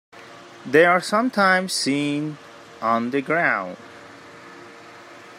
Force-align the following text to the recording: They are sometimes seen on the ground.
They 0.65 0.85
are 0.87 0.99
sometimes 0.99 1.73
seen 1.73 2.39
on 2.81 3.11
the 3.11 3.21
ground. 3.21 3.77